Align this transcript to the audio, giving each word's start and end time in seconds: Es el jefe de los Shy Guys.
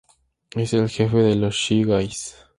Es 0.55 0.73
el 0.73 0.89
jefe 0.89 1.17
de 1.17 1.35
los 1.35 1.53
Shy 1.53 1.83
Guys. 1.83 2.33